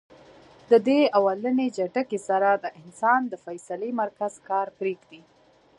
[0.71, 5.21] د دې اولنۍ جټکې سره د انسان د فېصلې مرکز کار پرېږدي-